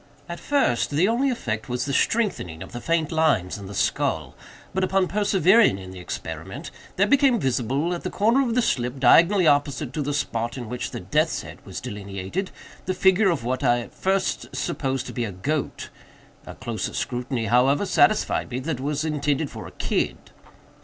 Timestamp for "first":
0.39-0.89, 13.93-14.55